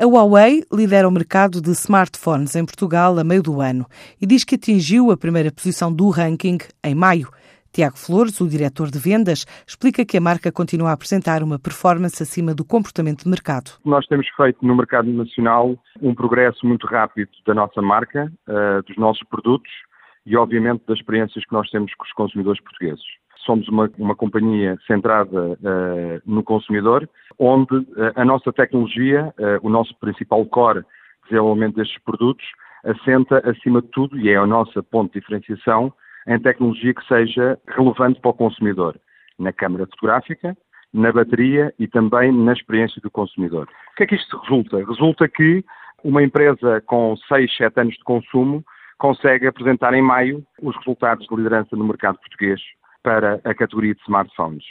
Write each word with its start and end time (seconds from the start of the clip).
A 0.00 0.06
Huawei 0.06 0.62
lidera 0.72 1.08
o 1.08 1.10
mercado 1.10 1.60
de 1.60 1.72
smartphones 1.72 2.54
em 2.54 2.64
Portugal 2.64 3.18
a 3.18 3.24
meio 3.24 3.42
do 3.42 3.60
ano 3.60 3.84
e 4.22 4.26
diz 4.26 4.44
que 4.44 4.54
atingiu 4.54 5.10
a 5.10 5.16
primeira 5.16 5.50
posição 5.50 5.92
do 5.92 6.08
ranking 6.08 6.58
em 6.84 6.94
maio. 6.94 7.28
Tiago 7.72 7.98
Flores, 7.98 8.40
o 8.40 8.48
diretor 8.48 8.92
de 8.92 8.98
vendas, 9.00 9.44
explica 9.66 10.06
que 10.06 10.16
a 10.16 10.20
marca 10.20 10.52
continua 10.52 10.90
a 10.90 10.92
apresentar 10.92 11.42
uma 11.42 11.58
performance 11.58 12.22
acima 12.22 12.54
do 12.54 12.64
comportamento 12.64 13.24
de 13.24 13.28
mercado. 13.28 13.72
Nós 13.84 14.06
temos 14.06 14.28
feito 14.36 14.64
no 14.64 14.76
mercado 14.76 15.10
nacional 15.10 15.76
um 16.00 16.14
progresso 16.14 16.64
muito 16.64 16.86
rápido 16.86 17.30
da 17.44 17.52
nossa 17.52 17.82
marca, 17.82 18.32
eh, 18.48 18.82
dos 18.86 18.96
nossos 18.96 19.24
produtos 19.24 19.72
e, 20.24 20.36
obviamente, 20.36 20.84
das 20.86 20.98
experiências 20.98 21.44
que 21.44 21.52
nós 21.52 21.68
temos 21.70 21.92
com 21.94 22.04
os 22.04 22.12
consumidores 22.12 22.62
portugueses. 22.62 23.04
Somos 23.48 23.66
uma, 23.68 23.90
uma 23.96 24.14
companhia 24.14 24.76
centrada 24.86 25.52
uh, 25.52 26.20
no 26.26 26.42
consumidor, 26.42 27.08
onde 27.38 27.76
uh, 27.76 28.12
a 28.14 28.22
nossa 28.22 28.52
tecnologia, 28.52 29.32
uh, 29.38 29.66
o 29.66 29.70
nosso 29.70 29.98
principal 29.98 30.44
core 30.44 30.80
de 30.80 31.30
desenvolvimento 31.30 31.76
destes 31.76 31.98
produtos, 32.04 32.44
assenta 32.84 33.38
acima 33.48 33.80
de 33.80 33.88
tudo, 33.88 34.20
e 34.20 34.28
é 34.28 34.36
a 34.36 34.46
nossa 34.46 34.82
ponto 34.82 35.14
de 35.14 35.20
diferenciação, 35.20 35.90
em 36.26 36.38
tecnologia 36.38 36.92
que 36.92 37.02
seja 37.06 37.58
relevante 37.68 38.20
para 38.20 38.32
o 38.32 38.34
consumidor, 38.34 39.00
na 39.38 39.50
câmara 39.50 39.86
fotográfica, 39.86 40.54
na 40.92 41.10
bateria 41.10 41.72
e 41.78 41.88
também 41.88 42.30
na 42.30 42.52
experiência 42.52 43.00
do 43.00 43.10
consumidor. 43.10 43.66
O 43.92 43.96
que 43.96 44.02
é 44.02 44.06
que 44.08 44.14
isto 44.14 44.36
resulta? 44.40 44.76
Resulta 44.84 45.26
que 45.26 45.64
uma 46.04 46.22
empresa 46.22 46.82
com 46.82 47.16
6, 47.16 47.56
7 47.56 47.80
anos 47.80 47.94
de 47.94 48.04
consumo 48.04 48.62
consegue 48.98 49.46
apresentar 49.46 49.94
em 49.94 50.02
maio 50.02 50.44
os 50.60 50.76
resultados 50.76 51.26
de 51.26 51.34
liderança 51.34 51.74
no 51.74 51.86
mercado 51.86 52.18
português 52.18 52.60
para 53.08 53.40
a 53.42 53.54
categoria 53.54 53.94
de 53.94 54.02
smartphones. 54.02 54.64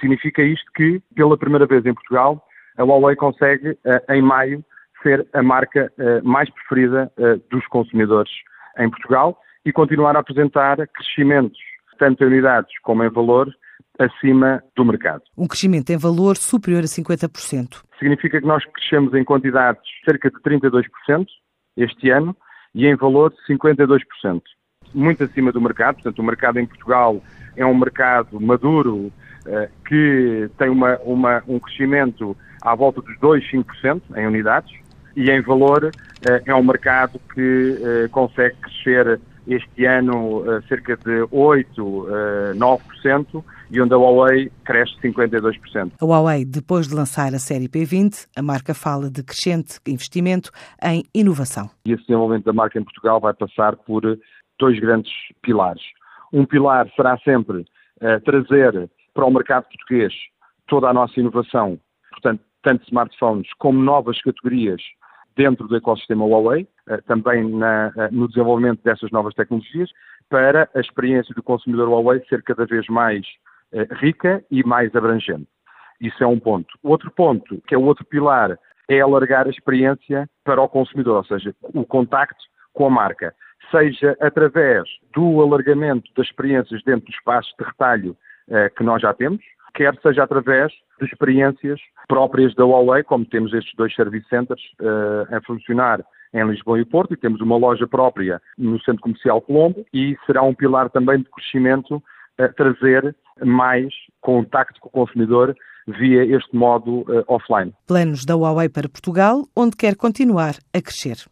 Significa 0.00 0.42
isto 0.42 0.68
que, 0.74 1.00
pela 1.14 1.38
primeira 1.38 1.64
vez 1.64 1.86
em 1.86 1.94
Portugal, 1.94 2.44
a 2.76 2.82
Huawei 2.82 3.14
consegue, 3.14 3.78
eh, 3.84 4.04
em 4.08 4.20
maio, 4.20 4.64
ser 5.00 5.24
a 5.32 5.40
marca 5.44 5.92
eh, 5.96 6.20
mais 6.22 6.50
preferida 6.50 7.12
eh, 7.16 7.38
dos 7.52 7.64
consumidores 7.68 8.32
em 8.80 8.90
Portugal 8.90 9.38
e 9.64 9.72
continuar 9.72 10.16
a 10.16 10.18
apresentar 10.18 10.76
crescimentos, 10.88 11.56
tanto 11.96 12.24
em 12.24 12.26
unidades 12.26 12.72
como 12.82 13.04
em 13.04 13.10
valor, 13.10 13.48
acima 13.96 14.60
do 14.74 14.84
mercado. 14.84 15.22
Um 15.38 15.46
crescimento 15.46 15.90
em 15.90 15.96
valor 15.96 16.36
superior 16.36 16.82
a 16.82 16.88
50%. 16.88 17.80
Significa 17.96 18.40
que 18.40 18.46
nós 18.46 18.64
crescemos 18.72 19.14
em 19.14 19.22
quantidades 19.22 19.84
cerca 20.04 20.28
de 20.28 20.36
32% 20.40 20.82
este 21.76 22.10
ano 22.10 22.36
e 22.74 22.88
em 22.88 22.96
valor 22.96 23.32
52%. 23.48 24.42
Muito 24.94 25.24
acima 25.24 25.50
do 25.50 25.60
mercado, 25.60 25.96
portanto, 25.96 26.18
o 26.18 26.22
mercado 26.22 26.58
em 26.58 26.66
Portugal 26.66 27.20
é 27.56 27.66
um 27.66 27.76
mercado 27.76 28.40
maduro 28.40 29.12
eh, 29.46 29.68
que 29.86 30.50
tem 30.56 30.70
uma, 30.70 30.98
uma, 31.04 31.42
um 31.46 31.60
crescimento 31.60 32.34
à 32.62 32.74
volta 32.74 33.02
dos 33.02 33.18
2, 33.20 33.44
5% 33.50 34.00
em 34.16 34.26
unidades 34.26 34.72
e 35.14 35.30
em 35.30 35.42
valor 35.42 35.90
eh, 36.26 36.42
é 36.46 36.54
um 36.54 36.64
mercado 36.64 37.20
que 37.34 37.78
eh, 37.78 38.08
consegue 38.08 38.56
crescer 38.56 39.20
este 39.46 39.84
ano 39.84 40.42
cerca 40.66 40.96
de 40.96 41.28
8, 41.30 41.86
uh, 41.86 42.06
9% 42.54 43.44
e 43.70 43.78
onde 43.78 43.92
a 43.92 43.96
Huawei 43.98 44.50
cresce 44.64 44.94
52%. 45.02 45.92
A 46.00 46.04
Huawei, 46.06 46.46
depois 46.46 46.88
de 46.88 46.94
lançar 46.94 47.34
a 47.34 47.38
série 47.38 47.68
P20, 47.68 48.26
a 48.34 48.40
marca 48.40 48.72
fala 48.72 49.10
de 49.10 49.22
crescente 49.22 49.78
investimento 49.86 50.50
em 50.82 51.04
inovação. 51.14 51.68
E 51.84 51.92
esse 51.92 52.06
desenvolvimento 52.06 52.46
da 52.46 52.54
marca 52.54 52.78
em 52.78 52.82
Portugal 52.82 53.20
vai 53.20 53.34
passar 53.34 53.76
por 53.76 54.18
dois 54.58 54.78
grandes 54.78 55.12
pilares. 55.42 55.82
Um 56.32 56.44
pilar 56.44 56.88
será 56.96 57.18
sempre 57.18 57.58
uh, 57.58 58.20
trazer 58.24 58.90
para 59.12 59.24
o 59.24 59.30
mercado 59.30 59.64
português 59.64 60.12
toda 60.66 60.88
a 60.88 60.92
nossa 60.92 61.18
inovação, 61.20 61.78
portanto, 62.10 62.42
tanto 62.62 62.84
smartphones 62.84 63.48
como 63.58 63.80
novas 63.80 64.20
categorias 64.22 64.82
dentro 65.36 65.68
do 65.68 65.76
ecossistema 65.76 66.24
Huawei, 66.24 66.66
eh, 66.88 67.00
também 67.02 67.44
na, 67.48 67.92
eh, 67.96 68.08
no 68.10 68.28
desenvolvimento 68.28 68.82
dessas 68.82 69.10
novas 69.10 69.34
tecnologias, 69.34 69.90
para 70.30 70.70
a 70.74 70.80
experiência 70.80 71.34
do 71.34 71.42
consumidor 71.42 71.88
Huawei 71.88 72.24
ser 72.28 72.42
cada 72.42 72.64
vez 72.64 72.86
mais 72.88 73.26
rica 74.00 74.44
e 74.50 74.62
mais 74.62 74.94
abrangente. 74.94 75.48
Isso 76.00 76.22
é 76.22 76.26
um 76.26 76.38
ponto. 76.38 76.78
Outro 76.82 77.10
ponto, 77.10 77.60
que 77.66 77.74
é 77.74 77.78
o 77.78 77.82
outro 77.82 78.04
pilar, 78.04 78.56
é 78.88 79.00
alargar 79.00 79.46
a 79.46 79.50
experiência 79.50 80.28
para 80.44 80.62
o 80.62 80.68
consumidor, 80.68 81.16
ou 81.16 81.24
seja, 81.24 81.54
o 81.62 81.84
contacto 81.84 82.42
com 82.72 82.86
a 82.86 82.90
marca, 82.90 83.34
seja 83.70 84.16
através 84.20 84.84
do 85.14 85.42
alargamento 85.42 86.10
das 86.16 86.26
experiências 86.26 86.82
dentro 86.84 87.06
dos 87.06 87.14
espaços 87.14 87.52
de 87.58 87.64
retalho 87.64 88.16
que 88.76 88.84
nós 88.84 89.00
já 89.00 89.14
temos, 89.14 89.40
quer 89.74 89.98
seja 90.00 90.22
através 90.22 90.72
de 91.00 91.06
experiências 91.06 91.80
próprias 92.08 92.54
da 92.54 92.64
Huawei, 92.64 93.02
como 93.02 93.24
temos 93.24 93.52
estes 93.52 93.74
dois 93.76 93.94
service 93.94 94.26
centers 94.28 94.62
uh, 94.80 95.34
a 95.34 95.40
funcionar 95.42 96.04
em 96.32 96.44
Lisboa 96.46 96.80
e 96.80 96.84
Porto, 96.84 97.14
e 97.14 97.16
temos 97.16 97.40
uma 97.40 97.56
loja 97.56 97.86
própria 97.86 98.40
no 98.56 98.80
Centro 98.82 99.02
Comercial 99.02 99.40
Colombo, 99.40 99.84
e 99.92 100.16
será 100.26 100.42
um 100.42 100.54
pilar 100.54 100.90
também 100.90 101.18
de 101.18 101.30
crescimento 101.30 102.02
a 102.38 102.48
trazer 102.48 103.14
mais 103.44 103.92
contacto 104.20 104.80
com 104.80 104.88
o 104.88 104.92
consumidor 104.92 105.54
via 105.86 106.24
este 106.24 106.56
modo 106.56 107.00
uh, 107.02 107.24
offline. 107.28 107.72
Planos 107.86 108.24
da 108.24 108.34
Huawei 108.34 108.68
para 108.68 108.88
Portugal, 108.88 109.42
onde 109.56 109.76
quer 109.76 109.96
continuar 109.96 110.54
a 110.72 110.80
crescer. 110.80 111.24